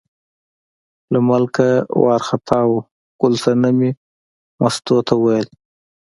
له 1.11 1.19
ملکه 1.29 1.67
وار 2.01 2.21
خطا 2.27 2.59
و، 2.69 2.71
ګل 3.19 3.33
صنمې 3.43 3.91
مستو 4.61 4.97
ته 5.07 5.13
وویل. 5.17 5.47